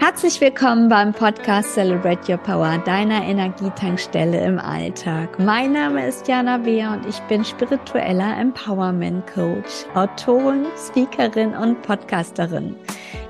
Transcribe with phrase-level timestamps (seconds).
[0.00, 5.38] Herzlich willkommen beim Podcast Celebrate Your Power, deiner Energietankstelle im Alltag.
[5.38, 12.74] Mein Name ist Jana Beer und ich bin spiritueller Empowerment Coach, Autorin, Speakerin und Podcasterin.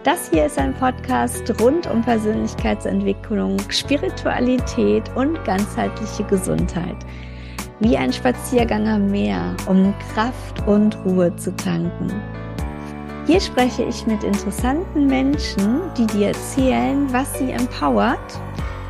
[0.04, 6.96] Das hier ist ein Podcast rund um Persönlichkeitsentwicklung, Spiritualität und ganzheitliche Gesundheit.
[7.80, 12.12] Wie ein Spaziergang am Meer, um Kraft und Ruhe zu tanken.
[13.28, 18.18] Hier spreche ich mit interessanten Menschen, die dir erzählen, was sie empowert.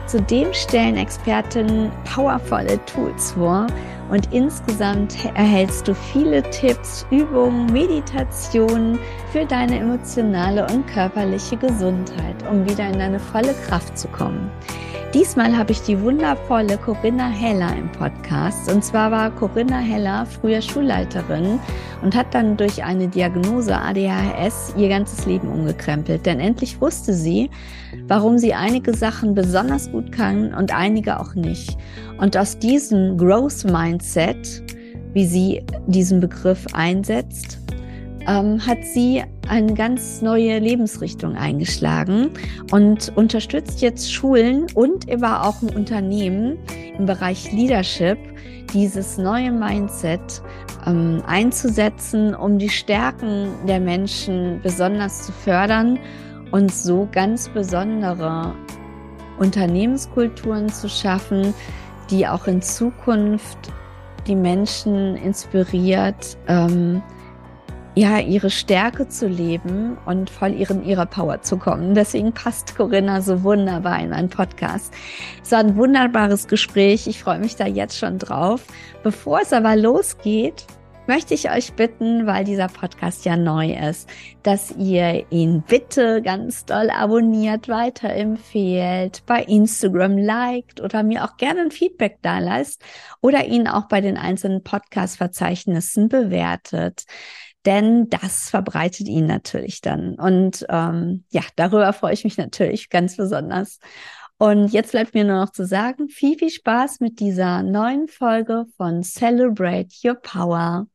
[0.06, 3.66] Zudem stellen Experten powervolle Tools vor
[4.12, 9.00] und insgesamt erhältst du viele Tipps, Übungen, Meditationen
[9.32, 14.52] für deine emotionale und körperliche Gesundheit, um wieder in deine volle Kraft zu kommen.
[15.14, 18.70] Diesmal habe ich die wundervolle Corinna Heller im Podcast.
[18.70, 21.58] Und zwar war Corinna Heller früher Schulleiterin
[22.02, 26.26] und hat dann durch eine Diagnose ADHS ihr ganzes Leben umgekrempelt.
[26.26, 27.48] Denn endlich wusste sie,
[28.06, 31.78] warum sie einige Sachen besonders gut kann und einige auch nicht.
[32.18, 34.62] Und aus diesem Growth Mindset,
[35.14, 37.58] wie sie diesen Begriff einsetzt,
[38.28, 42.30] ähm, hat sie eine ganz neue Lebensrichtung eingeschlagen
[42.70, 46.58] und unterstützt jetzt Schulen und aber auch ein Unternehmen
[46.98, 48.18] im Bereich Leadership,
[48.74, 50.42] dieses neue Mindset
[50.86, 55.98] ähm, einzusetzen, um die Stärken der Menschen besonders zu fördern
[56.50, 58.54] und so ganz besondere
[59.38, 61.54] Unternehmenskulturen zu schaffen,
[62.10, 63.58] die auch in Zukunft
[64.26, 67.02] die Menschen inspiriert, ähm,
[67.98, 71.96] ja, ihre Stärke zu leben und voll ihren, ihrer Power zu kommen.
[71.96, 74.94] Deswegen passt Corinna so wunderbar in meinen Podcast.
[75.42, 77.08] Es war ein wunderbares Gespräch.
[77.08, 78.64] Ich freue mich da jetzt schon drauf.
[79.02, 80.64] Bevor es aber losgeht,
[81.08, 84.08] möchte ich euch bitten, weil dieser Podcast ja neu ist,
[84.44, 91.62] dass ihr ihn bitte ganz doll abonniert, weiterempfehlt, bei Instagram liked oder mir auch gerne
[91.62, 92.80] ein Feedback da lasst
[93.22, 97.06] oder ihn auch bei den einzelnen Podcast-Verzeichnissen bewertet
[97.68, 100.14] denn das verbreitet ihn natürlich dann.
[100.14, 103.78] Und ähm, ja, darüber freue ich mich natürlich ganz besonders.
[104.38, 108.64] Und jetzt bleibt mir nur noch zu sagen, viel, viel Spaß mit dieser neuen Folge
[108.78, 110.86] von Celebrate Your Power.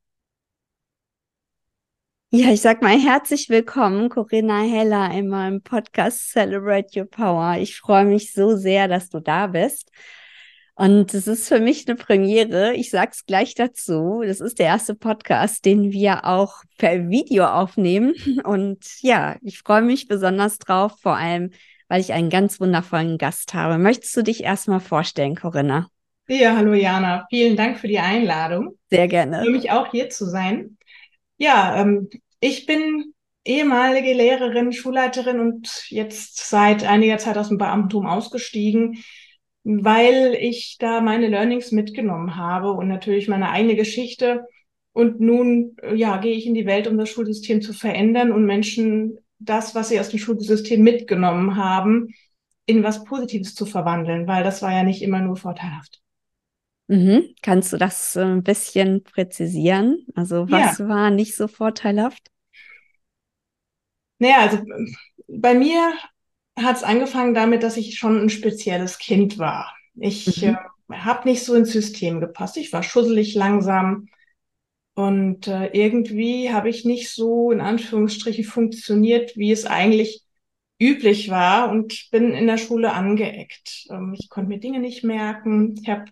[2.31, 7.57] Ja, ich sag mal herzlich willkommen, Corinna Heller, in meinem Podcast Celebrate Your Power.
[7.59, 9.91] Ich freue mich so sehr, dass du da bist.
[10.75, 12.73] Und es ist für mich eine Premiere.
[12.73, 14.23] Ich sage es gleich dazu.
[14.25, 18.15] Das ist der erste Podcast, den wir auch per Video aufnehmen.
[18.43, 21.51] Und ja, ich freue mich besonders drauf, vor allem,
[21.89, 23.77] weil ich einen ganz wundervollen Gast habe.
[23.77, 25.89] Möchtest du dich erstmal vorstellen, Corinna?
[26.27, 27.27] Ja, hallo Jana.
[27.29, 28.79] Vielen Dank für die Einladung.
[28.89, 29.37] Sehr gerne.
[29.37, 30.77] Ich freue mich auch hier zu sein.
[31.37, 32.09] Ja, ähm,
[32.39, 33.13] ich bin
[33.43, 39.03] ehemalige Lehrerin, Schulleiterin und jetzt seit einiger Zeit aus dem Beamtentum ausgestiegen
[39.63, 44.45] weil ich da meine Learnings mitgenommen habe und natürlich meine eigene Geschichte.
[44.91, 49.17] Und nun, ja, gehe ich in die Welt, um das Schulsystem zu verändern und Menschen
[49.39, 52.13] das, was sie aus dem Schulsystem mitgenommen haben,
[52.65, 56.01] in was Positives zu verwandeln, weil das war ja nicht immer nur vorteilhaft.
[56.87, 57.33] Mhm.
[57.41, 60.05] Kannst du das ein bisschen präzisieren?
[60.15, 60.87] Also was ja.
[60.87, 62.29] war nicht so vorteilhaft?
[64.19, 64.59] Naja, also
[65.27, 65.93] bei mir
[66.57, 69.73] hat es angefangen damit, dass ich schon ein spezielles Kind war.
[69.95, 70.57] Ich mhm.
[70.89, 72.57] äh, habe nicht so ins System gepasst.
[72.57, 74.07] Ich war schusselig langsam
[74.95, 80.23] und äh, irgendwie habe ich nicht so in Anführungsstrichen funktioniert, wie es eigentlich
[80.79, 83.87] üblich war und bin in der Schule angeeckt.
[83.89, 85.75] Ähm, ich konnte mir Dinge nicht merken.
[85.81, 86.05] Ich habe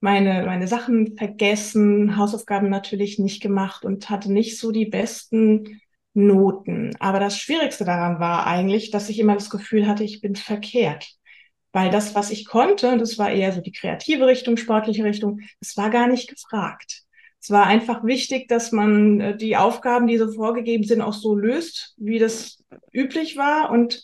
[0.00, 5.80] meine, meine Sachen vergessen, Hausaufgaben natürlich nicht gemacht und hatte nicht so die besten
[6.14, 6.94] Noten.
[7.00, 11.08] Aber das Schwierigste daran war eigentlich, dass ich immer das Gefühl hatte, ich bin verkehrt.
[11.72, 15.76] Weil das, was ich konnte, das war eher so die kreative Richtung, sportliche Richtung, das
[15.76, 17.02] war gar nicht gefragt.
[17.40, 21.34] Es war einfach wichtig, dass man äh, die Aufgaben, die so vorgegeben sind, auch so
[21.34, 23.70] löst, wie das üblich war.
[23.70, 24.02] Und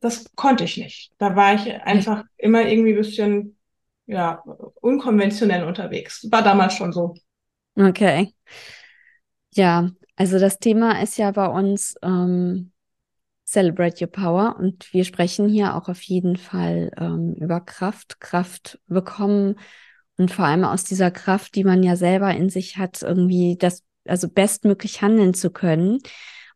[0.00, 1.12] das konnte ich nicht.
[1.16, 3.56] Da war ich einfach immer irgendwie ein bisschen,
[4.06, 4.42] ja,
[4.82, 6.26] unkonventionell unterwegs.
[6.30, 7.14] War damals schon so.
[7.74, 8.34] Okay.
[9.54, 12.72] Ja, also das Thema ist ja bei uns ähm,
[13.46, 18.78] Celebrate Your Power und wir sprechen hier auch auf jeden Fall ähm, über Kraft, Kraft
[18.86, 19.56] bekommen
[20.16, 23.82] und vor allem aus dieser Kraft, die man ja selber in sich hat, irgendwie das,
[24.06, 25.98] also bestmöglich handeln zu können.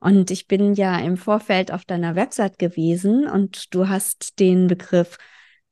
[0.01, 5.19] Und ich bin ja im Vorfeld auf deiner Website gewesen und du hast den Begriff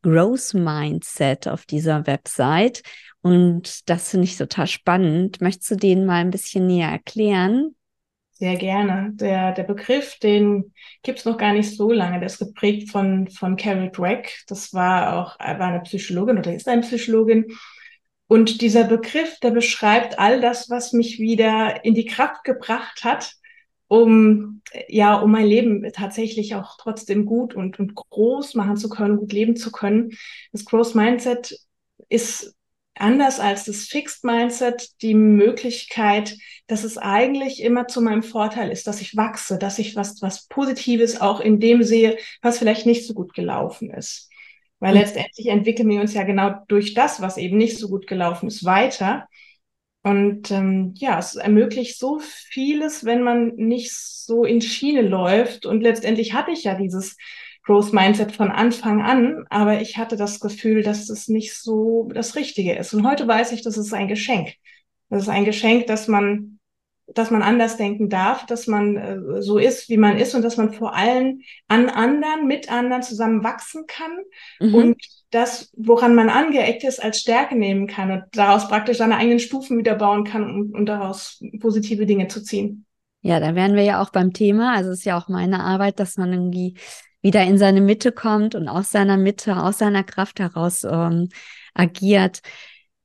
[0.06, 2.82] Growth Mindset auf dieser Website.
[3.22, 5.40] Und das finde ich total spannend.
[5.40, 7.74] Möchtest du den mal ein bisschen näher erklären?
[8.30, 9.10] Sehr gerne.
[9.14, 10.72] Der, der Begriff, den
[11.02, 12.20] gibt's noch gar nicht so lange.
[12.20, 14.44] Der ist geprägt von, von Carol Dweck.
[14.46, 17.46] Das war auch war eine Psychologin oder ist eine Psychologin.
[18.28, 23.32] Und dieser Begriff, der beschreibt all das, was mich wieder in die Kraft gebracht hat,
[23.88, 24.56] um
[24.88, 29.32] ja, um mein Leben tatsächlich auch trotzdem gut und, und groß machen zu können, gut
[29.32, 30.10] leben zu können.
[30.52, 31.56] Das Growth Mindset
[32.08, 32.54] ist
[32.94, 36.36] anders als das Fixed Mindset die Möglichkeit,
[36.66, 40.46] dass es eigentlich immer zu meinem Vorteil ist, dass ich wachse, dass ich was, was
[40.48, 44.30] Positives auch in dem sehe, was vielleicht nicht so gut gelaufen ist.
[44.78, 45.00] Weil mhm.
[45.00, 48.64] letztendlich entwickeln wir uns ja genau durch das, was eben nicht so gut gelaufen ist,
[48.64, 49.28] weiter.
[50.06, 55.66] Und ähm, ja, es ermöglicht so vieles, wenn man nicht so in Schiene läuft.
[55.66, 57.16] Und letztendlich hatte ich ja dieses
[57.64, 62.36] Growth Mindset von Anfang an, aber ich hatte das Gefühl, dass es nicht so das
[62.36, 62.94] Richtige ist.
[62.94, 64.54] Und heute weiß ich, das ist ein Geschenk.
[65.10, 66.60] Das ist ein Geschenk, dass man,
[67.08, 70.56] dass man anders denken darf, dass man äh, so ist, wie man ist und dass
[70.56, 74.12] man vor allem an anderen, mit anderen zusammen wachsen kann
[74.60, 74.72] mhm.
[74.72, 79.40] und das, woran man angeeckt ist, als Stärke nehmen kann und daraus praktisch seine eigenen
[79.40, 82.86] Stufen wieder bauen kann und, und daraus positive Dinge zu ziehen.
[83.22, 84.74] Ja, da wären wir ja auch beim Thema.
[84.74, 86.76] Also es ist ja auch meine Arbeit, dass man irgendwie
[87.22, 91.28] wieder in seine Mitte kommt und aus seiner Mitte, aus seiner Kraft heraus ähm,
[91.74, 92.40] agiert.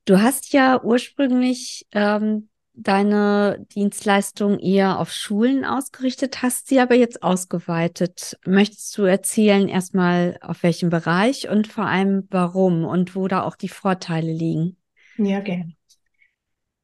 [0.04, 7.22] Du hast ja ursprünglich ähm, deine Dienstleistung eher auf Schulen ausgerichtet, hast sie aber jetzt
[7.22, 8.38] ausgeweitet.
[8.46, 13.56] Möchtest du erzählen erstmal auf welchem Bereich und vor allem warum und wo da auch
[13.56, 14.76] die Vorteile liegen?
[15.18, 15.74] Ja, gerne.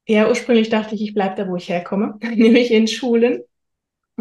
[0.07, 3.43] Ja, ursprünglich dachte ich, ich bleibe da, wo ich herkomme, nämlich in Schulen.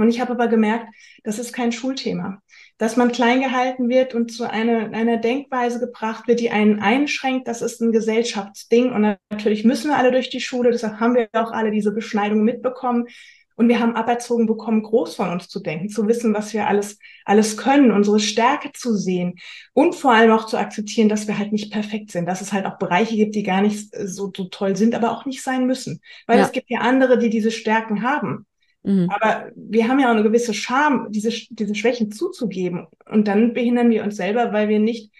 [0.01, 0.87] Und ich habe aber gemerkt,
[1.23, 2.41] das ist kein Schulthema
[2.77, 7.47] dass man klein gehalten wird und zu einer, einer Denkweise gebracht wird, die einen einschränkt.
[7.47, 8.91] Das ist ein Gesellschaftsding.
[8.91, 10.71] Und natürlich müssen wir alle durch die Schule.
[10.71, 13.07] Deshalb haben wir auch alle diese Beschneidung mitbekommen.
[13.55, 16.99] Und wir haben aberzogen bekommen, groß von uns zu denken, zu wissen, was wir alles,
[17.25, 19.39] alles können, unsere Stärke zu sehen
[19.73, 22.67] und vor allem auch zu akzeptieren, dass wir halt nicht perfekt sind, dass es halt
[22.67, 26.01] auch Bereiche gibt, die gar nicht so, so toll sind, aber auch nicht sein müssen.
[26.27, 26.45] Weil ja.
[26.45, 28.45] es gibt ja andere, die diese Stärken haben.
[28.87, 29.09] Mhm.
[29.09, 32.87] Aber wir haben ja auch eine gewisse Scham, diese, diese Schwächen zuzugeben.
[33.05, 35.11] Und dann behindern wir uns selber, weil wir nicht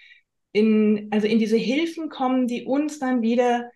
[0.52, 3.70] in, also in diese Hilfen kommen, die uns dann wieder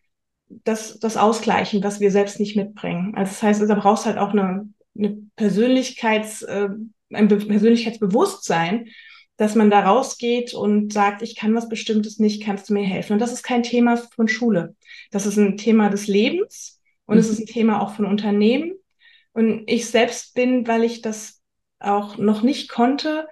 [0.48, 3.12] das, das ausgleichen, was wir selbst nicht mitbringen.
[3.14, 6.70] Also das heißt, da brauchst halt auch eine, eine Persönlichkeits, äh,
[7.12, 8.88] ein Be Persönlichkeitsbewusstsein,
[9.36, 13.14] dass man da rausgeht und sagt, ich kann was Bestimmtes nicht, kannst du mir helfen?
[13.14, 14.74] Und das ist kein Thema von Schule.
[15.10, 17.20] Das ist ein Thema des Lebens und mhm.
[17.20, 18.72] es ist ein Thema auch von Unternehmen
[19.32, 21.40] und ich selbst bin, weil ich das
[21.78, 23.26] auch noch nicht konnte,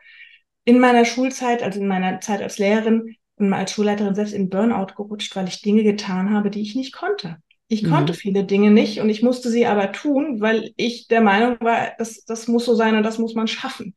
[0.64, 4.94] in meiner Schulzeit, also in meiner Zeit als Lehrerin und als Schulleiterin selbst in Burnout
[4.96, 7.38] gerutscht, weil ich Dinge getan habe, die ich nicht konnte.
[7.68, 7.90] Ich mhm.
[7.90, 11.92] konnte viele Dinge nicht und ich musste sie aber tun, weil ich der Meinung war,
[11.98, 13.94] das, das muss so sein und das muss man schaffen.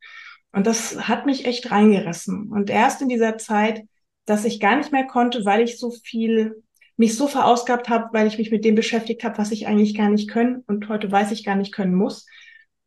[0.52, 2.50] Und das hat mich echt reingerissen.
[2.50, 3.82] Und erst in dieser Zeit,
[4.24, 6.63] dass ich gar nicht mehr konnte, weil ich so viel
[6.96, 10.08] mich so verausgabt habe, weil ich mich mit dem beschäftigt habe, was ich eigentlich gar
[10.08, 12.26] nicht können und heute weiß ich gar nicht können muss.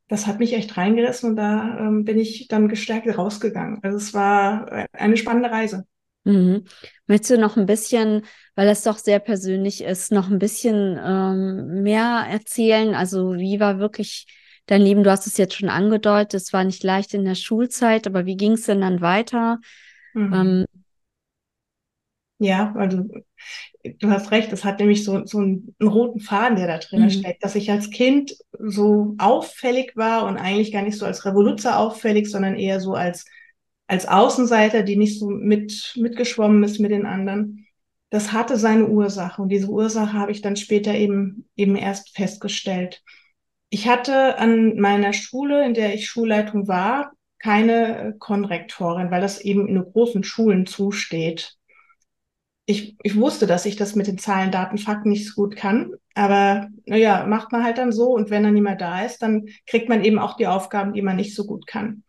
[0.07, 3.79] Das hat mich echt reingerissen und da ähm, bin ich dann gestärkt rausgegangen.
[3.83, 5.85] Also es war eine spannende Reise.
[6.27, 6.65] Mhm.
[7.07, 8.23] Möchtest du noch ein bisschen,
[8.55, 12.95] weil das doch sehr persönlich ist, noch ein bisschen ähm, mehr erzählen?
[12.95, 14.27] Also wie war wirklich
[14.65, 15.03] dein Leben?
[15.03, 18.35] Du hast es jetzt schon angedeutet, es war nicht leicht in der Schulzeit, aber wie
[18.35, 19.59] ging es denn dann weiter?
[20.13, 20.33] Mhm.
[20.33, 20.65] Ähm,
[22.39, 23.03] ja, also
[23.83, 27.03] du hast recht, es hat nämlich so, so einen, einen roten Faden, der da drin
[27.03, 27.09] mhm.
[27.09, 31.79] steckt, dass ich als Kind so auffällig war und eigentlich gar nicht so als Revoluzer
[31.79, 33.25] auffällig, sondern eher so als,
[33.87, 37.65] als Außenseiter, die nicht so mit, mitgeschwommen ist mit den anderen.
[38.09, 43.03] Das hatte seine Ursache und diese Ursache habe ich dann später eben, eben erst festgestellt.
[43.69, 49.67] Ich hatte an meiner Schule, in der ich Schulleitung war, keine Konrektorin, weil das eben
[49.67, 51.56] in großen Schulen zusteht
[52.69, 55.93] ich, ich wusste, dass ich das mit den Zahlen, Daten, Fakten nicht so gut kann.
[56.15, 59.89] Aber naja, macht man halt dann so und wenn dann niemand da ist, dann kriegt
[59.89, 62.03] man eben auch die Aufgaben, die man nicht so gut kann.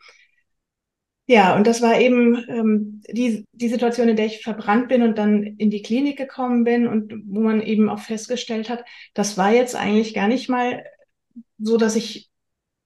[1.27, 5.19] Ja, und das war eben ähm, die, die Situation, in der ich verbrannt bin und
[5.19, 9.53] dann in die Klinik gekommen bin und wo man eben auch festgestellt hat, das war
[9.53, 10.83] jetzt eigentlich gar nicht mal
[11.59, 12.31] so, dass ich,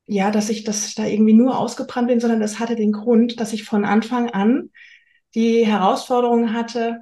[0.06, 3.52] ja, dass ich, ich da irgendwie nur ausgebrannt bin, sondern das hatte den Grund, dass
[3.52, 4.70] ich von Anfang an
[5.34, 7.00] die Herausforderung hatte,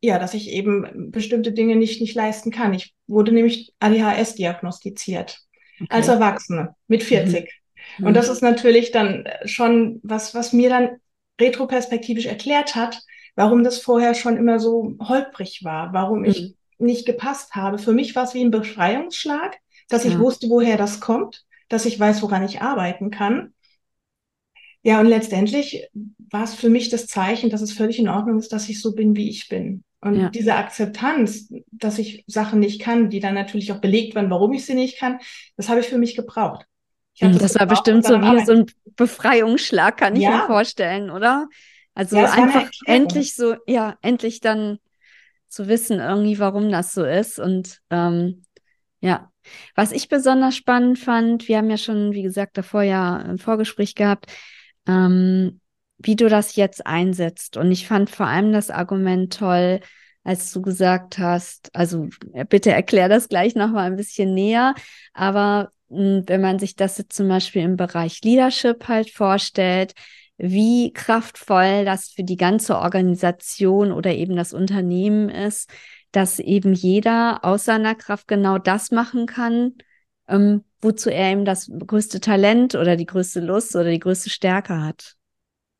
[0.00, 2.74] ja, dass ich eben bestimmte Dinge nicht, nicht leisten kann.
[2.74, 5.40] Ich wurde nämlich ADHS diagnostiziert
[5.80, 5.88] okay.
[5.90, 7.50] als Erwachsene mit 40.
[7.98, 8.06] Mhm.
[8.06, 10.90] Und das ist natürlich dann schon was, was mir dann
[11.40, 13.00] retroperspektivisch erklärt hat,
[13.34, 16.86] warum das vorher schon immer so holprig war, warum ich mhm.
[16.86, 17.78] nicht gepasst habe.
[17.78, 19.56] Für mich war es wie ein Befreiungsschlag,
[19.88, 20.18] dass ich ja.
[20.18, 23.54] wusste, woher das kommt, dass ich weiß, woran ich arbeiten kann.
[24.86, 25.88] Ja, und letztendlich
[26.30, 28.94] war es für mich das Zeichen, dass es völlig in Ordnung ist, dass ich so
[28.94, 29.82] bin, wie ich bin.
[30.00, 30.28] Und ja.
[30.28, 34.64] diese Akzeptanz, dass ich Sachen nicht kann, die dann natürlich auch belegt werden, warum ich
[34.64, 35.18] sie nicht kann,
[35.56, 36.66] das habe ich für mich gebraucht.
[37.18, 40.36] Das, das, war bestimmt so wie so ein Befreiungsschlag, kann ich ja.
[40.36, 41.48] mir vorstellen, oder?
[41.96, 44.78] Also ja, einfach endlich so, ja, endlich dann
[45.48, 47.40] zu wissen irgendwie, warum das so ist.
[47.40, 48.44] Und ähm,
[49.00, 49.32] ja,
[49.74, 53.96] was ich besonders spannend fand, wir haben ja schon, wie gesagt, davor ja ein Vorgespräch
[53.96, 54.30] gehabt,
[54.86, 55.60] ähm,
[55.98, 57.56] wie du das jetzt einsetzt.
[57.56, 59.80] Und ich fand vor allem das Argument toll,
[60.24, 62.08] als du gesagt hast, also
[62.48, 64.74] bitte erklär das gleich nochmal ein bisschen näher,
[65.14, 69.94] aber mh, hm, wenn man sich das jetzt zum Beispiel im Bereich Leadership halt vorstellt,
[70.36, 75.70] wie kraftvoll das für die ganze Organisation oder eben das Unternehmen ist,
[76.12, 79.74] dass eben jeder aus seiner Kraft genau das machen kann,
[80.28, 84.82] ähm, wozu er eben das größte Talent oder die größte Lust oder die größte Stärke
[84.82, 85.14] hat.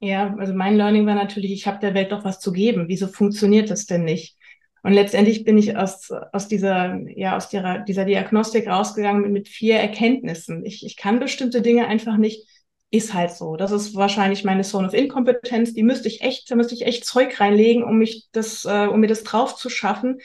[0.00, 2.86] Ja, also mein Learning war natürlich, ich habe der Welt doch was zu geben.
[2.88, 4.36] Wieso funktioniert das denn nicht?
[4.82, 9.48] Und letztendlich bin ich aus, aus dieser, ja, aus dieser, dieser Diagnostik rausgegangen mit, mit
[9.48, 10.64] vier Erkenntnissen.
[10.64, 12.46] Ich, ich kann bestimmte Dinge einfach nicht
[12.90, 13.56] ist halt so.
[13.56, 15.74] Das ist wahrscheinlich meine Zone of Inkompetenz.
[15.74, 19.00] Die müsste ich echt, da müsste ich echt Zeug reinlegen, um mich das, äh, um
[19.00, 20.20] mir das drauf zu schaffen.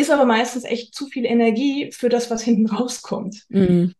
[0.00, 3.44] Ist aber meistens echt zu viel Energie für das, was hinten rauskommt.
[3.48, 3.94] Mhm.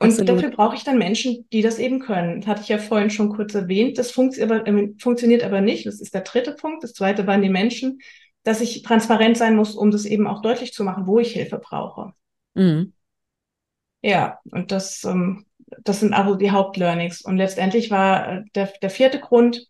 [0.00, 0.28] Und Absolut.
[0.28, 2.40] dafür brauche ich dann Menschen, die das eben können.
[2.40, 3.98] Das hatte ich ja vorhin schon kurz erwähnt.
[3.98, 5.86] Das funkt aber, äh, funktioniert aber nicht.
[5.86, 6.82] Das ist der dritte Punkt.
[6.82, 8.00] Das zweite waren die Menschen,
[8.42, 11.58] dass ich transparent sein muss, um das eben auch deutlich zu machen, wo ich Hilfe
[11.58, 12.12] brauche.
[12.54, 12.92] Mhm.
[14.02, 15.46] Ja, und das ähm,
[15.82, 17.22] das sind also die Hauptlearnings.
[17.22, 19.66] Und letztendlich war äh, der, der vierte Grund,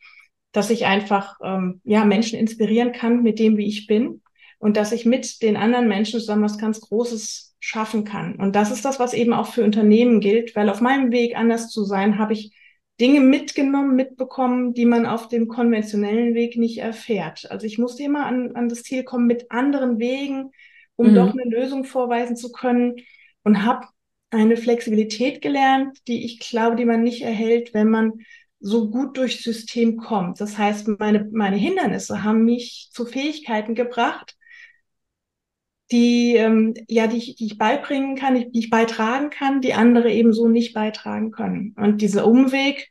[0.52, 4.22] dass ich einfach ähm, ja, Menschen inspirieren kann mit dem, wie ich bin
[4.64, 8.36] und dass ich mit den anderen Menschen zusammen was ganz Großes schaffen kann.
[8.36, 11.68] Und das ist das, was eben auch für Unternehmen gilt, weil auf meinem Weg anders
[11.68, 12.56] zu sein, habe ich
[12.98, 17.50] Dinge mitgenommen, mitbekommen, die man auf dem konventionellen Weg nicht erfährt.
[17.50, 20.50] Also ich musste immer an, an das Ziel kommen mit anderen Wegen,
[20.96, 21.14] um mhm.
[21.14, 22.96] doch eine Lösung vorweisen zu können
[23.42, 23.86] und habe
[24.30, 28.14] eine Flexibilität gelernt, die ich glaube, die man nicht erhält, wenn man
[28.60, 30.40] so gut durchs System kommt.
[30.40, 34.38] Das heißt, meine, meine Hindernisse haben mich zu Fähigkeiten gebracht,
[35.92, 40.10] die, ähm, ja, die ich, die ich beibringen kann, die, ich beitragen kann, die andere
[40.10, 41.74] eben so nicht beitragen können.
[41.76, 42.90] Und dieser Umweg,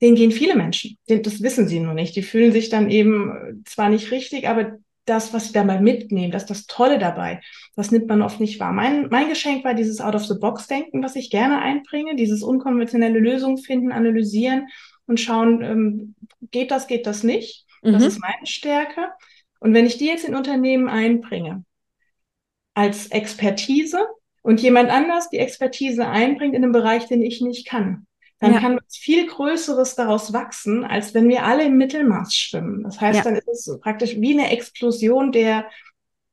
[0.00, 0.96] den gehen viele Menschen.
[1.06, 2.16] Das wissen sie nur nicht.
[2.16, 6.44] Die fühlen sich dann eben zwar nicht richtig, aber das, was sie dabei mitnehmen, das
[6.44, 7.40] ist das Tolle dabei.
[7.74, 8.72] Das nimmt man oft nicht wahr.
[8.72, 14.68] Mein, mein Geschenk war dieses Out-of-the-Box-Denken, was ich gerne einbringe, dieses unkonventionelle Lösungen finden, analysieren
[15.06, 16.14] und schauen, ähm,
[16.50, 17.66] geht das, geht das nicht.
[17.82, 17.92] Mhm.
[17.92, 19.08] Das ist meine Stärke.
[19.58, 21.64] Und wenn ich die jetzt in Unternehmen einbringe,
[22.80, 24.06] als Expertise
[24.40, 28.06] und jemand anders die Expertise einbringt in einem Bereich, den ich nicht kann,
[28.38, 28.60] dann ja.
[28.60, 32.82] kann was viel Größeres daraus wachsen, als wenn wir alle im Mittelmaß schwimmen.
[32.82, 33.24] Das heißt, ja.
[33.24, 35.66] dann ist es praktisch wie eine Explosion der,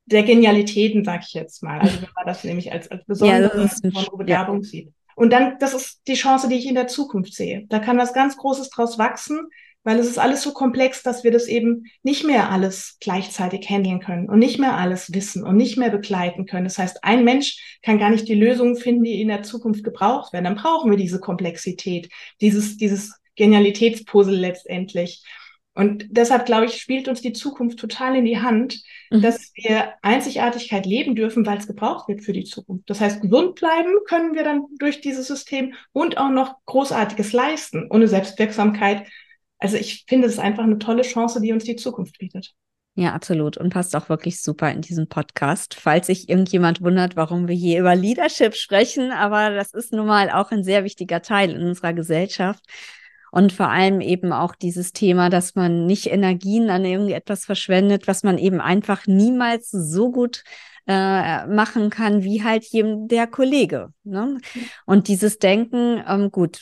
[0.06, 1.82] der Genialitäten, sag ich jetzt mal.
[1.82, 4.94] Also wenn man das nämlich als, als besondere, ja, besondere Begabung sieht.
[5.16, 7.66] Und dann, das ist die Chance, die ich in der Zukunft sehe.
[7.68, 9.50] Da kann was ganz Großes draus wachsen,
[9.88, 14.02] weil es ist alles so komplex, dass wir das eben nicht mehr alles gleichzeitig handeln
[14.02, 16.66] können und nicht mehr alles wissen und nicht mehr begleiten können.
[16.66, 20.34] Das heißt, ein Mensch kann gar nicht die Lösungen finden, die in der Zukunft gebraucht
[20.34, 20.44] werden.
[20.44, 22.10] Dann brauchen wir diese Komplexität,
[22.42, 25.24] dieses, dieses Genialitätspuzzle letztendlich.
[25.74, 29.22] Und deshalb, glaube ich, spielt uns die Zukunft total in die Hand, mhm.
[29.22, 32.90] dass wir Einzigartigkeit leben dürfen, weil es gebraucht wird für die Zukunft.
[32.90, 37.88] Das heißt, gesund bleiben können wir dann durch dieses System und auch noch Großartiges leisten.
[37.90, 39.08] Ohne Selbstwirksamkeit
[39.60, 42.54] also ich finde, es ist einfach eine tolle Chance, die uns die Zukunft bietet.
[42.96, 43.58] Ja, absolut.
[43.58, 45.76] Und passt auch wirklich super in diesen Podcast.
[45.76, 50.32] Falls sich irgendjemand wundert, warum wir hier über Leadership sprechen, aber das ist nun mal
[50.32, 52.64] auch ein sehr wichtiger Teil in unserer Gesellschaft.
[53.32, 58.24] Und vor allem eben auch dieses Thema, dass man nicht Energien an irgendetwas verschwendet, was
[58.24, 60.44] man eben einfach niemals so gut
[60.88, 63.90] äh, machen kann wie halt jedem der Kollege.
[64.06, 64.40] Ne?
[64.86, 66.62] Und dieses Denken, ähm, gut,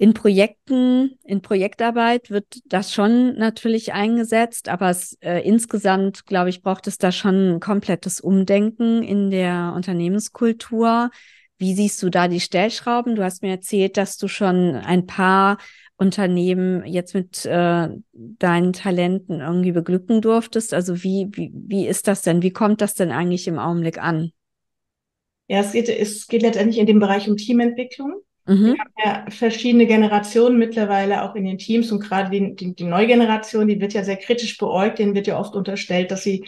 [0.00, 6.62] in Projekten, in Projektarbeit wird das schon natürlich eingesetzt, aber es, äh, insgesamt, glaube ich,
[6.62, 11.10] braucht es da schon ein komplettes Umdenken in der Unternehmenskultur.
[11.58, 13.14] Wie siehst du da die Stellschrauben?
[13.14, 15.58] Du hast mir erzählt, dass du schon ein paar
[15.98, 20.72] Unternehmen jetzt mit äh, deinen Talenten irgendwie beglücken durftest.
[20.72, 22.40] Also wie, wie, wie ist das denn?
[22.40, 24.32] Wie kommt das denn eigentlich im Augenblick an?
[25.46, 28.22] Ja, es geht, es geht letztendlich in dem Bereich um Teamentwicklung.
[28.46, 28.74] Mhm.
[28.74, 32.84] Wir haben ja verschiedene Generationen mittlerweile auch in den Teams und gerade die, die, die
[32.84, 36.44] neue Generation, die wird ja sehr kritisch beäugt, denen wird ja oft unterstellt, dass sie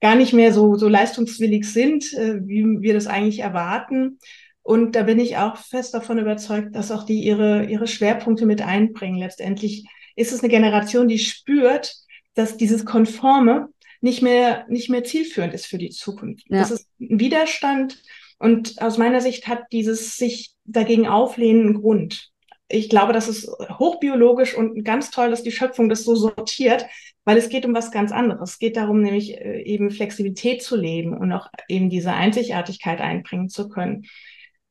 [0.00, 4.18] gar nicht mehr so, so leistungswillig sind, äh, wie wir das eigentlich erwarten.
[4.62, 8.62] Und da bin ich auch fest davon überzeugt, dass auch die ihre, ihre Schwerpunkte mit
[8.62, 9.18] einbringen.
[9.18, 11.94] Letztendlich ist es eine Generation, die spürt,
[12.34, 13.68] dass dieses Konforme
[14.00, 16.46] nicht mehr, nicht mehr zielführend ist für die Zukunft.
[16.48, 16.58] Ja.
[16.58, 18.02] Das ist ein Widerstand.
[18.42, 22.30] Und aus meiner Sicht hat dieses sich dagegen auflehnen einen Grund.
[22.66, 26.84] Ich glaube, das ist hochbiologisch und ganz toll, dass die Schöpfung das so sortiert,
[27.24, 28.54] weil es geht um was ganz anderes.
[28.54, 33.48] Es geht darum, nämlich äh, eben Flexibilität zu leben und auch eben diese Einzigartigkeit einbringen
[33.48, 34.06] zu können.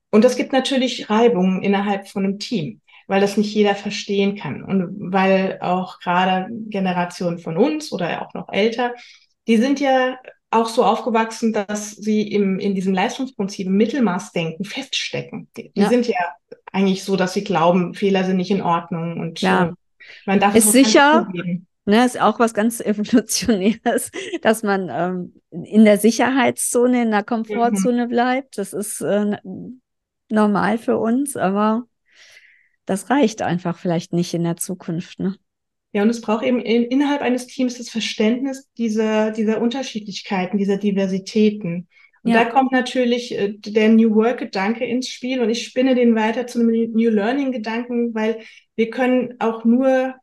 [0.09, 4.65] Und das gibt natürlich Reibungen innerhalb von einem Team, weil das nicht jeder verstehen kann
[4.65, 8.95] und weil auch gerade Generationen von uns oder auch noch älter,
[9.47, 10.17] die sind ja
[10.51, 15.47] auch so aufgewachsen, dass sie im, in diesem Leistungsprinzip im Mittelmaßdenken feststecken.
[15.57, 15.89] Die, die ja.
[15.89, 16.19] sind ja
[16.71, 19.69] eigentlich so, dass sie glauben, Fehler sind nicht in Ordnung und ja.
[19.69, 19.73] äh,
[20.25, 21.27] man darf ist sicher.
[21.85, 28.05] Ne, ist auch was ganz Evolutionäres, dass man ähm, in der Sicherheitszone, in der Komfortzone
[28.05, 28.09] mhm.
[28.09, 28.57] bleibt.
[28.57, 29.37] Das ist äh,
[30.29, 31.85] normal für uns, aber
[32.85, 35.19] das reicht einfach vielleicht nicht in der Zukunft.
[35.19, 35.35] Ne?
[35.93, 40.77] Ja, und es braucht eben in, innerhalb eines Teams das Verständnis dieser, dieser Unterschiedlichkeiten, dieser
[40.77, 41.87] Diversitäten.
[42.23, 42.43] Und ja.
[42.43, 46.59] da kommt natürlich äh, der New Work-Gedanke ins Spiel und ich spinne den weiter zu
[46.59, 48.39] einem New Learning-Gedanken, weil
[48.75, 50.15] wir können auch nur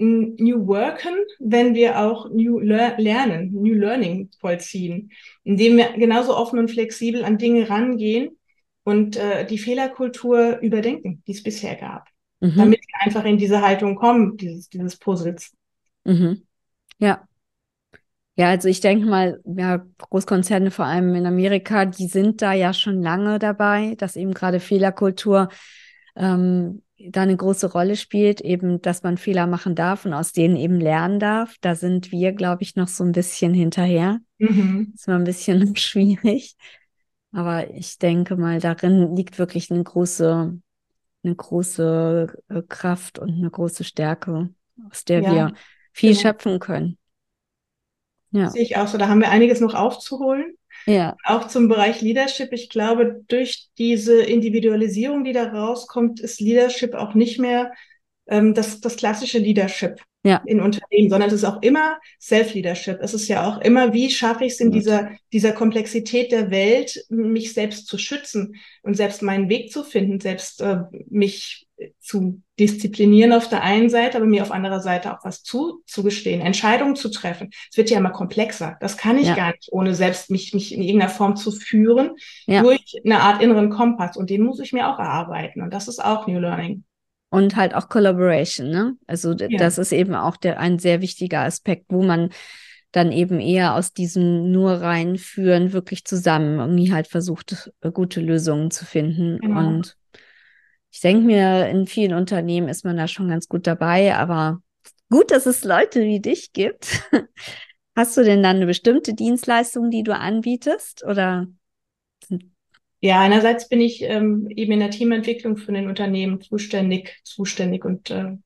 [0.00, 5.12] New Worken, wenn wir auch New Lear Lernen, New Learning vollziehen,
[5.44, 8.38] indem wir genauso offen und flexibel an Dinge rangehen
[8.82, 12.08] und äh, die Fehlerkultur überdenken, die es bisher gab,
[12.40, 12.56] mhm.
[12.56, 15.52] damit wir einfach in diese Haltung kommen, dieses, dieses Puzzles.
[16.04, 16.42] Mhm.
[16.98, 17.26] Ja.
[18.36, 22.72] Ja, also ich denke mal, ja, Großkonzerne, vor allem in Amerika, die sind da ja
[22.72, 25.50] schon lange dabei, dass eben gerade Fehlerkultur
[26.16, 30.56] ähm, da eine große Rolle spielt, eben, dass man Fehler machen darf und aus denen
[30.56, 31.56] eben lernen darf.
[31.60, 34.20] Da sind wir, glaube ich, noch so ein bisschen hinterher.
[34.38, 34.92] Mhm.
[34.94, 36.56] ist mal ein bisschen schwierig.
[37.32, 40.58] Aber ich denke mal, darin liegt wirklich eine große,
[41.22, 44.50] eine große äh, Kraft und eine große Stärke,
[44.90, 45.52] aus der ja, wir
[45.92, 46.22] viel genau.
[46.22, 46.98] schöpfen können.
[48.32, 48.50] Ja.
[48.50, 48.96] Sehe ich auch so.
[48.96, 50.54] Da haben wir einiges noch aufzuholen.
[50.86, 51.16] Ja.
[51.24, 52.52] Auch zum Bereich Leadership.
[52.52, 57.72] Ich glaube, durch diese Individualisierung, die da rauskommt, ist Leadership auch nicht mehr
[58.30, 60.42] ähm, das, das klassische Leadership ja.
[60.46, 62.98] in Unternehmen, sondern es ist auch immer Self-Leadership.
[63.00, 67.04] Es ist ja auch immer, wie schaffe ich es in dieser, dieser Komplexität der Welt,
[67.08, 71.66] mich selbst zu schützen und selbst meinen Weg zu finden, selbst äh, mich
[71.98, 76.94] zu disziplinieren auf der einen Seite, aber mir auf anderer Seite auch was zuzugestehen, Entscheidungen
[76.94, 77.48] zu treffen.
[77.70, 78.76] Es wird ja immer komplexer.
[78.80, 79.34] Das kann ich ja.
[79.34, 82.16] gar nicht, ohne selbst mich, mich in irgendeiner Form zu führen,
[82.46, 82.62] ja.
[82.62, 84.18] durch eine Art inneren Kompass.
[84.18, 85.62] Und den muss ich mir auch erarbeiten.
[85.62, 86.84] Und das ist auch New Learning
[87.30, 88.68] und halt auch Collaboration.
[88.68, 88.96] Ne?
[89.06, 89.48] Also ja.
[89.56, 92.30] das ist eben auch der, ein sehr wichtiger Aspekt, wo man
[92.92, 98.70] dann eben eher aus diesem nur reinführen wirklich zusammen irgendwie halt versucht, äh, gute Lösungen
[98.72, 99.38] zu finden.
[99.38, 99.60] Genau.
[99.60, 99.96] Und
[100.90, 104.60] ich denke mir, in vielen Unternehmen ist man da schon ganz gut dabei, aber
[105.08, 107.08] gut, dass es Leute wie dich gibt.
[107.96, 111.46] Hast du denn dann eine bestimmte Dienstleistung, die du anbietest oder
[113.00, 118.10] ja, einerseits bin ich ähm, eben in der Teamentwicklung für ein Unternehmen zuständig, zuständig und
[118.10, 118.36] äh,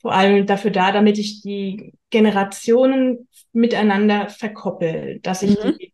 [0.00, 5.76] vor allem dafür da, damit ich die Generationen miteinander verkoppel, dass ich mhm.
[5.78, 5.92] die,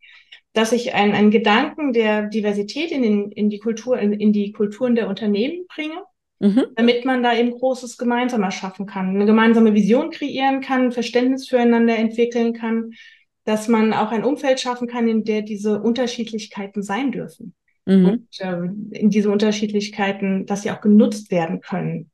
[0.53, 4.53] dass ich einen, einen Gedanken der Diversität in, den, in die Kultur, in, in die
[4.53, 6.03] Kulturen der Unternehmen bringe,
[6.41, 6.67] mhm.
[6.77, 11.97] damit man da eben Großes gemeinsam erschaffen kann, eine gemeinsame Vision kreieren kann, Verständnis füreinander
[11.97, 12.93] entwickeln kann,
[13.45, 17.55] dass man auch ein Umfeld schaffen kann, in der diese Unterschiedlichkeiten sein dürfen.
[17.91, 18.05] Mhm.
[18.07, 22.11] Und äh, in diese Unterschiedlichkeiten, dass sie auch genutzt werden können.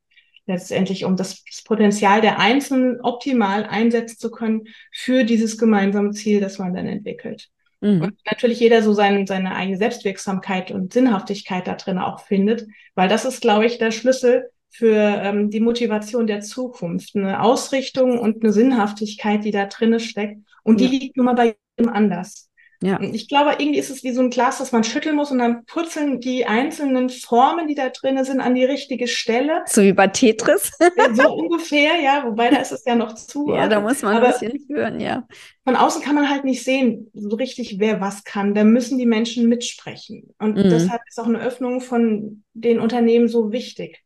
[0.47, 6.39] Letztendlich, um das, das Potenzial der Einzelnen optimal einsetzen zu können für dieses gemeinsame Ziel,
[6.39, 7.49] das man dann entwickelt.
[7.81, 8.01] Mhm.
[8.01, 13.09] Und natürlich jeder so seine, seine eigene Selbstwirksamkeit und Sinnhaftigkeit da drin auch findet, weil
[13.09, 17.15] das ist, glaube ich, der Schlüssel für ähm, die Motivation der Zukunft.
[17.15, 20.39] Eine Ausrichtung und eine Sinnhaftigkeit, die da drin steckt.
[20.63, 20.91] Und die ja.
[20.91, 22.46] liegt nun mal bei jedem anders.
[22.81, 23.01] Ja.
[23.01, 25.65] Ich glaube, irgendwie ist es wie so ein Glas, das man schütteln muss und dann
[25.65, 29.63] purzeln die einzelnen Formen, die da drin sind, an die richtige Stelle.
[29.65, 30.71] So wie bei Tetris.
[31.13, 33.49] so ungefähr, ja, wobei da ist es ja noch zu.
[33.49, 35.27] Ja, da muss man Aber ein bisschen führen, ja.
[35.63, 38.53] Von außen kann man halt nicht sehen, so richtig, wer was kann.
[38.53, 40.35] Da müssen die Menschen mitsprechen.
[40.37, 40.69] Und mhm.
[40.69, 44.03] deshalb ist auch eine Öffnung von den Unternehmen so wichtig,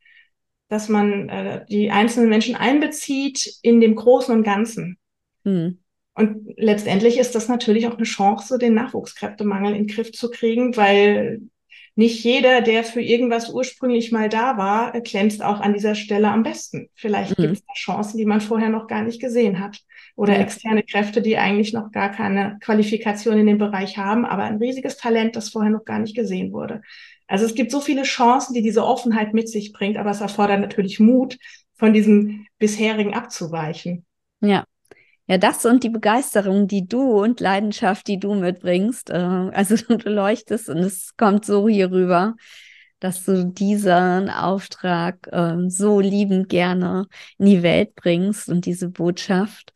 [0.70, 4.98] dass man äh, die einzelnen Menschen einbezieht in dem Großen und Ganzen.
[5.44, 5.81] Mhm.
[6.14, 10.76] Und letztendlich ist das natürlich auch eine Chance, den Nachwuchskräftemangel in den Griff zu kriegen,
[10.76, 11.42] weil
[11.96, 16.44] nicht jeder, der für irgendwas ursprünglich mal da war, glänzt auch an dieser Stelle am
[16.44, 16.90] besten.
[16.96, 17.44] Vielleicht mhm.
[17.44, 19.82] gibt es da Chancen, die man vorher noch gar nicht gesehen hat.
[20.16, 20.40] Oder ja.
[20.40, 24.98] externe Kräfte, die eigentlich noch gar keine Qualifikation in dem Bereich haben, aber ein riesiges
[24.98, 26.82] Talent, das vorher noch gar nicht gesehen wurde.
[27.28, 30.60] Also es gibt so viele Chancen, die diese Offenheit mit sich bringt, aber es erfordert
[30.60, 31.38] natürlich Mut,
[31.76, 34.06] von diesem bisherigen abzuweichen.
[34.42, 34.66] Ja,
[35.32, 39.12] ja, das und die Begeisterung, die du und Leidenschaft, die du mitbringst.
[39.12, 42.36] Äh, also du leuchtest und es kommt so hier rüber,
[43.00, 49.72] dass du diesen Auftrag äh, so liebend gerne in die Welt bringst und diese Botschaft.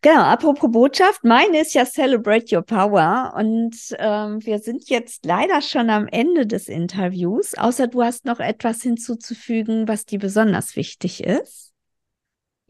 [0.00, 5.60] Genau, apropos Botschaft, meine ist ja Celebrate Your Power und ähm, wir sind jetzt leider
[5.60, 11.22] schon am Ende des Interviews, außer du hast noch etwas hinzuzufügen, was dir besonders wichtig
[11.22, 11.71] ist.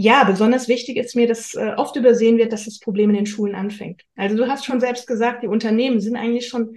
[0.02, 3.26] Ja, besonders wichtig ist mir, dass äh, oft übersehen wird, dass das Problem in den
[3.26, 4.02] Schulen anfängt.
[4.16, 6.76] Also du hast schon selbst gesagt, die Unternehmen sind eigentlich schon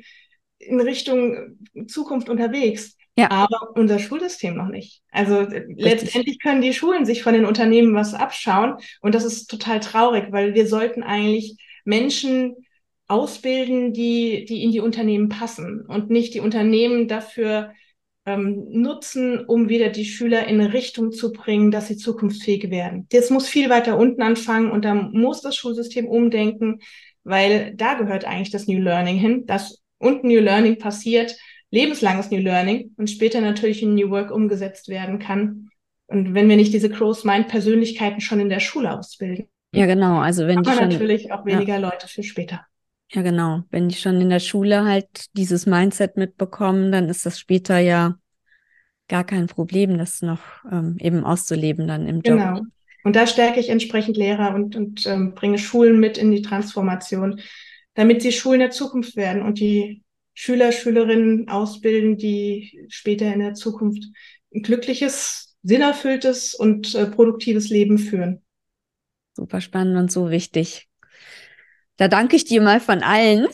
[0.59, 1.57] in Richtung
[1.88, 2.95] Zukunft unterwegs.
[3.17, 3.31] Ja.
[3.31, 5.01] Aber unser Schulsystem noch nicht.
[5.09, 5.75] Also äh, Richtig.
[5.77, 8.75] letztendlich können die Schulen sich von den Unternehmen was abschauen.
[9.01, 12.53] Und das ist total traurig, weil wir sollten eigentlich Menschen
[13.07, 17.71] ausbilden, die, die in die Unternehmen passen und nicht die Unternehmen dafür
[18.25, 23.07] ähm, nutzen, um wieder die Schüler in eine Richtung zu bringen, dass sie zukunftsfähig werden.
[23.11, 26.79] Das muss viel weiter unten anfangen und da muss das Schulsystem umdenken,
[27.23, 31.35] weil da gehört eigentlich das New Learning hin, dass unten New Learning passiert,
[31.71, 35.69] lebenslanges New Learning und später natürlich in New Work umgesetzt werden kann.
[36.07, 39.47] Und wenn wir nicht diese Closed-Mind-Persönlichkeiten schon in der Schule ausbilden.
[39.73, 40.19] Ja, genau.
[40.19, 41.79] Also wenn die schon, natürlich auch weniger ja.
[41.79, 42.65] Leute für später.
[43.11, 43.63] Ja, genau.
[43.69, 48.15] Wenn die schon in der Schule halt dieses Mindset mitbekommen, dann ist das später ja
[49.07, 50.41] gar kein Problem, das noch
[50.71, 52.37] ähm, eben auszuleben dann im Job.
[52.37, 52.61] Genau.
[53.03, 57.39] Und da stärke ich entsprechend Lehrer und, und ähm, bringe Schulen mit in die Transformation,
[57.93, 63.53] damit sie Schulen der Zukunft werden und die Schüler, Schülerinnen ausbilden, die später in der
[63.53, 64.03] Zukunft
[64.53, 68.41] ein glückliches, sinnerfülltes und äh, produktives Leben führen.
[69.35, 70.87] Super spannend und so wichtig.
[71.97, 73.47] Da danke ich dir mal von allen.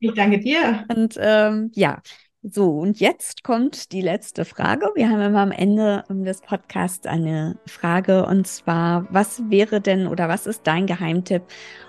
[0.00, 0.84] Ich danke dir.
[0.94, 2.02] Und ähm, ja,
[2.42, 4.90] so, und jetzt kommt die letzte Frage.
[4.94, 10.28] Wir haben immer am Ende des Podcasts eine Frage und zwar, was wäre denn oder
[10.28, 11.42] was ist dein Geheimtipp,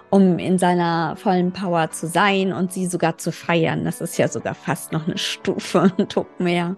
[0.09, 3.83] um in seiner vollen Power zu sein und sie sogar zu feiern?
[3.85, 6.75] Das ist ja sogar fast noch eine Stufe, ein Tuck mehr.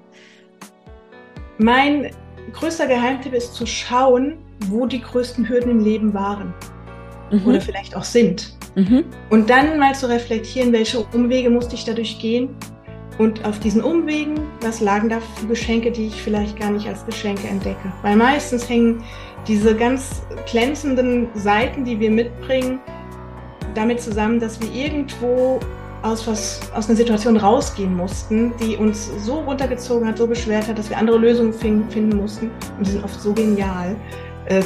[1.58, 2.12] Mein
[2.52, 6.54] größter Geheimtipp ist zu schauen, wo die größten Hürden im Leben waren
[7.32, 7.46] mhm.
[7.46, 8.58] oder vielleicht auch sind.
[8.76, 9.06] Mhm.
[9.30, 12.50] Und dann mal zu reflektieren, welche Umwege musste ich dadurch gehen
[13.20, 17.06] und auf diesen Umwegen, was lagen da für Geschenke, die ich vielleicht gar nicht als
[17.06, 17.92] Geschenke entdecke.
[18.02, 19.04] Weil meistens hängen
[19.48, 22.80] diese ganz glänzenden Seiten, die wir mitbringen,
[23.76, 25.60] damit zusammen, dass wir irgendwo
[26.02, 30.78] aus, was, aus einer Situation rausgehen mussten, die uns so runtergezogen hat, so beschwert hat,
[30.78, 32.52] dass wir andere Lösungen finden mussten.
[32.78, 33.96] Und die sind oft so genial,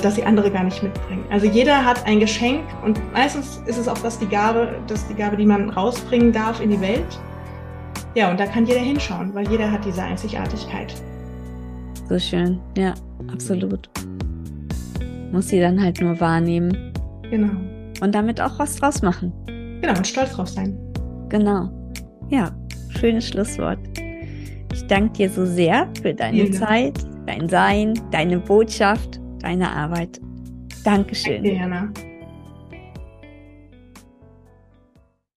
[0.01, 1.23] dass sie andere gar nicht mitbringen.
[1.29, 5.13] Also jeder hat ein Geschenk und meistens ist es auch das die Gabe, das die
[5.13, 7.19] Gabe, die man rausbringen darf in die Welt.
[8.15, 10.95] Ja, und da kann jeder hinschauen, weil jeder hat diese Einzigartigkeit.
[12.09, 12.93] So schön, ja,
[13.31, 13.89] absolut.
[15.31, 16.93] Muss sie dann halt nur wahrnehmen.
[17.29, 17.51] Genau.
[18.01, 19.31] Und damit auch was draus machen.
[19.81, 20.77] Genau, und stolz drauf sein.
[21.29, 21.69] Genau.
[22.29, 22.51] Ja,
[22.89, 23.79] schönes Schlusswort.
[24.73, 30.19] Ich danke dir so sehr für deine Zeit, dein Sein, deine Botschaft deine Arbeit.
[30.83, 31.43] Dankeschön.
[31.43, 31.93] Danke, Jana.